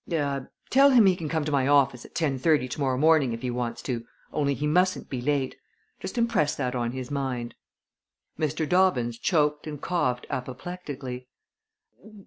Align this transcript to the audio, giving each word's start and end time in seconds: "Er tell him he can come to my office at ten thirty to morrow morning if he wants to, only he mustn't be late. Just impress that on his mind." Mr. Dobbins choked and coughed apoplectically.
"Er 0.11 0.51
tell 0.71 0.89
him 0.89 1.05
he 1.05 1.15
can 1.15 1.29
come 1.29 1.45
to 1.45 1.51
my 1.51 1.67
office 1.67 2.03
at 2.05 2.15
ten 2.15 2.39
thirty 2.39 2.67
to 2.67 2.79
morrow 2.79 2.97
morning 2.97 3.33
if 3.33 3.43
he 3.43 3.51
wants 3.51 3.83
to, 3.83 4.03
only 4.33 4.55
he 4.55 4.65
mustn't 4.65 5.11
be 5.11 5.21
late. 5.21 5.55
Just 5.99 6.17
impress 6.17 6.55
that 6.55 6.73
on 6.73 6.91
his 6.91 7.11
mind." 7.11 7.53
Mr. 8.39 8.67
Dobbins 8.67 9.19
choked 9.19 9.67
and 9.67 9.79
coughed 9.79 10.25
apoplectically. 10.31 11.27